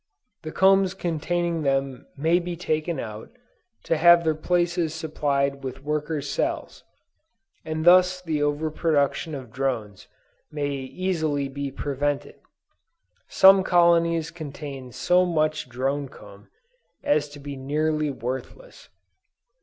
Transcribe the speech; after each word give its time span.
The 0.41 0.51
combs 0.51 0.95
containing 0.95 1.61
them 1.61 2.07
may 2.17 2.39
be 2.39 2.55
taken 2.55 2.99
out, 2.99 3.29
to 3.83 3.97
have 3.97 4.23
their 4.23 4.33
places 4.33 4.95
supplied 4.95 5.63
with 5.63 5.83
worker's 5.83 6.27
cells, 6.27 6.83
and 7.63 7.85
thus 7.85 8.19
the 8.19 8.41
over 8.41 8.71
production 8.71 9.35
of 9.35 9.51
drones 9.51 10.07
may 10.51 10.69
easily 10.71 11.47
be 11.49 11.69
prevented. 11.69 12.37
Some 13.27 13.63
colonies 13.63 14.31
contain 14.31 14.91
so 14.91 15.23
much 15.23 15.69
drone 15.69 16.09
comb 16.09 16.49
as 17.03 17.29
to 17.29 17.39
be 17.39 17.55
nearly 17.55 18.09
worthless. 18.09 18.89